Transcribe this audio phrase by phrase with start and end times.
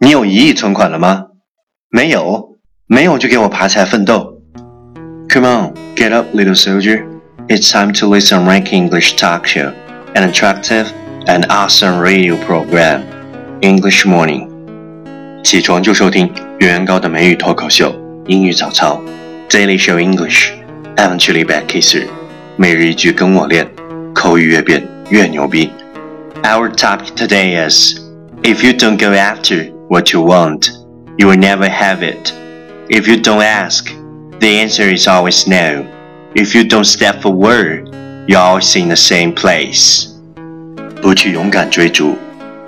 [0.00, 1.25] 你有一亿存款了吗？
[1.89, 4.41] 没有，没有就给我爬起来奋斗。
[5.29, 7.03] Come on, get up, little soldier.
[7.47, 9.73] It's time to listen Rank English talk show,
[10.13, 10.87] an attractive
[11.25, 13.01] and awesome radio program.
[13.61, 14.47] English Morning.
[15.43, 17.93] 起床就收听月圆高的美语脱口秀
[18.27, 19.01] 英语早操，
[19.49, 20.49] Daily Show English，
[20.95, 22.05] 艾文距离 back kisser，
[22.55, 23.69] 每日一句跟我练，
[24.13, 25.71] 口语越变越牛逼。
[26.43, 27.99] Our topic today is,
[28.43, 30.70] if you don't go after what you want,
[31.16, 32.32] you will never have it.
[32.88, 33.86] If you don't ask,
[34.40, 35.84] the answer is always no.
[36.34, 37.88] If you don't step forward,
[38.26, 40.08] you're always in the same place.
[41.00, 42.16] 不去勇敢追逐，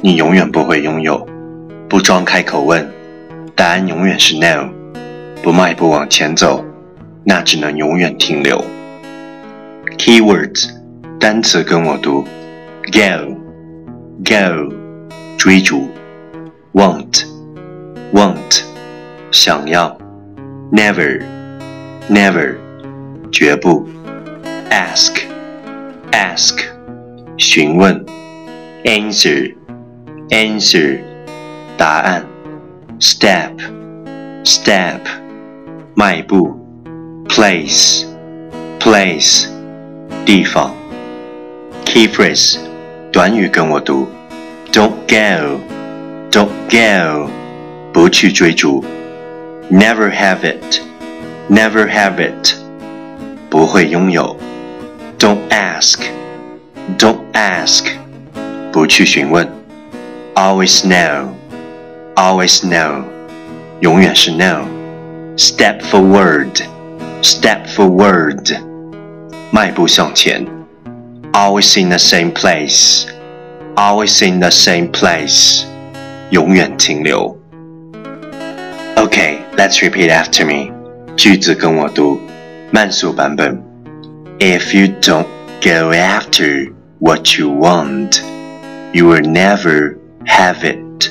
[0.00, 1.26] 你永远不会拥有；
[1.88, 2.88] 不装开口问，
[3.54, 4.68] 答案永远是 no；
[5.42, 6.64] 不迈步往前走，
[7.24, 8.62] 那只能永远停留。
[9.98, 10.70] Keywords
[11.18, 12.24] 单词跟我读：
[12.92, 13.34] go,
[14.24, 14.74] go，
[15.38, 15.88] 追逐。
[16.72, 17.24] want
[18.12, 18.62] want
[19.32, 19.96] 想要
[20.70, 21.22] never
[22.08, 22.56] never
[23.30, 23.88] 绝不
[24.70, 25.22] ask
[26.12, 26.58] ask
[27.36, 28.04] 询问
[28.84, 29.54] answer
[30.30, 31.00] answer
[31.76, 32.24] 答案
[33.00, 33.52] step
[34.44, 35.00] step
[35.94, 36.54] 迈步
[37.28, 38.04] place
[38.78, 39.46] place
[40.24, 40.74] 地方
[41.84, 42.58] key phrase
[43.12, 44.06] 短语跟我读
[44.72, 45.60] don't go
[46.30, 47.30] don't go，
[47.92, 48.84] 不去追逐；
[49.70, 52.54] never have it，never have it，
[53.48, 54.36] 不会拥有；
[55.18, 57.86] don't ask，don't ask，
[58.72, 59.46] 不去询问；
[60.34, 63.02] always know，always know，
[63.80, 68.58] 永远是 no。step forward，step forward，
[69.50, 70.46] 迈步向前；
[71.32, 75.64] always in the same place，always in the same place。
[76.30, 77.36] 永远停留。
[78.96, 80.72] Okay, let's repeat after me.
[81.16, 82.18] 句子跟我读，
[82.70, 83.62] 慢速版本。
[84.38, 85.26] If you don't
[85.62, 88.20] go after what you want,
[88.92, 91.10] you will never have it.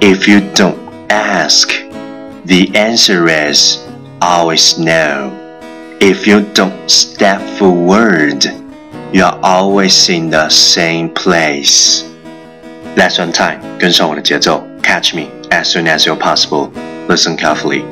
[0.00, 0.76] If you don't
[1.08, 1.70] ask,
[2.46, 3.78] the answer is
[4.20, 5.32] always no.
[6.00, 8.46] If you don't step forward,
[9.12, 12.04] you're always in the same place.
[12.96, 16.70] That's on time，跟上我的节奏，catch me as soon as you're possible.
[17.08, 17.82] Listen carefully.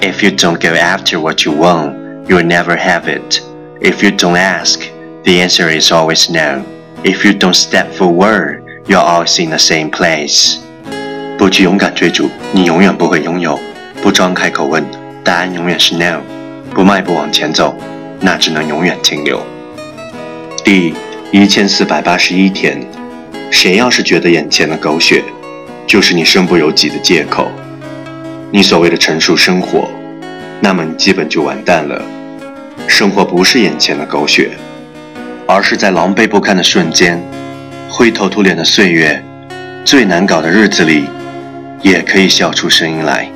[0.00, 1.94] If you don't go after what you want,
[2.26, 3.40] you'll never have it.
[3.80, 4.80] If you don't ask,
[5.24, 6.62] the answer is always no.
[7.02, 10.58] If you don't step forward, you're always in the same place.
[11.36, 13.58] 不去勇敢追逐，你永远不会拥有；
[14.02, 14.84] 不装开口问，
[15.24, 16.20] 答案永远是 no；
[16.72, 17.74] 不迈步往前走，
[18.20, 19.40] 那只能永远停留。
[20.64, 20.94] 第
[21.32, 22.80] 一千四百八十一天。
[23.49, 25.23] 谁要是觉得眼前的狗血，
[25.87, 27.49] 就是你身不由己的借口，
[28.51, 29.89] 你所谓的陈述生活，
[30.59, 32.01] 那么你基本就完蛋了。
[32.87, 34.51] 生活不是眼前的狗血，
[35.47, 37.21] 而是在狼狈不堪的瞬间，
[37.89, 39.23] 灰头土脸的岁月，
[39.83, 41.05] 最难搞的日子里，
[41.81, 43.29] 也可以笑出声音来。